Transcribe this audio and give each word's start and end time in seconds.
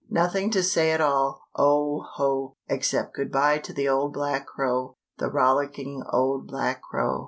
Nothing 0.09 0.49
to 0.53 0.63
say 0.63 0.89
at 0.93 0.99
all, 0.99 1.47
oh, 1.55 2.03
ho! 2.15 2.55
Except 2.67 3.13
goodby 3.13 3.59
to 3.61 3.71
the 3.71 3.87
old 3.87 4.13
black 4.13 4.47
crow 4.47 4.97
The 5.19 5.29
rollicking 5.29 6.01
old 6.11 6.47
black 6.47 6.81
crow! 6.81 7.19